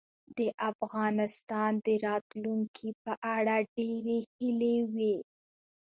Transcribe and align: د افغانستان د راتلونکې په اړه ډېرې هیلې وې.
د 0.37 0.39
افغانستان 0.71 1.71
د 1.85 1.87
راتلونکې 2.05 2.89
په 3.03 3.13
اړه 3.35 3.55
ډېرې 3.75 4.19
هیلې 4.37 4.77
وې. 4.95 5.17